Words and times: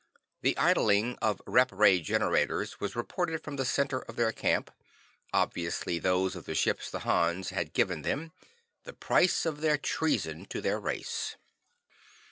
The 0.41 0.57
idling 0.57 1.15
of 1.21 1.43
rep 1.45 1.71
ray 1.71 1.99
generators 2.01 2.79
was 2.79 2.95
reported 2.95 3.43
from 3.43 3.57
the 3.57 3.65
center 3.65 3.99
of 3.99 4.15
their 4.15 4.31
camp, 4.31 4.71
obviously 5.31 5.99
those 5.99 6.35
of 6.35 6.45
the 6.45 6.55
ships 6.55 6.89
the 6.89 7.01
Hans 7.01 7.51
had 7.51 7.71
given 7.71 8.01
them 8.01 8.31
the 8.83 8.93
price 8.93 9.45
of 9.45 9.61
their 9.61 9.77
treason 9.77 10.45
to 10.45 10.59
their 10.59 10.79
race. 10.79 11.35